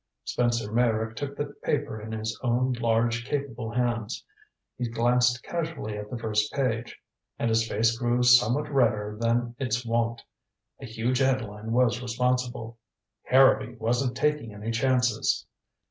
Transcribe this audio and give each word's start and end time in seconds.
Spencer 0.23 0.71
Meyrick 0.71 1.15
took 1.15 1.35
the 1.37 1.53
paper 1.61 2.01
in 2.01 2.11
his 2.11 2.35
own 2.41 2.73
large 2.81 3.23
capable 3.23 3.69
hands. 3.69 4.25
He 4.75 4.89
glanced 4.89 5.43
casually 5.43 5.95
at 5.95 6.09
the 6.09 6.17
first 6.17 6.51
page, 6.53 6.97
and 7.37 7.49
his 7.49 7.67
face 7.67 7.95
grew 7.95 8.23
somewhat 8.23 8.73
redder 8.73 9.15
than 9.19 9.55
its 9.59 9.85
wont. 9.85 10.23
A 10.79 10.87
huge 10.87 11.19
head 11.19 11.41
line 11.43 11.71
was 11.71 12.01
responsible: 12.01 12.79
HARROWBY 13.27 13.75
WASN'T 13.75 14.15
TAKING 14.15 14.55
ANY 14.55 14.71
CHANCES. 14.71 15.45